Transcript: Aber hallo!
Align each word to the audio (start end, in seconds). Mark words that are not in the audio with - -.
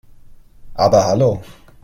Aber 0.73 1.05
hallo! 1.05 1.43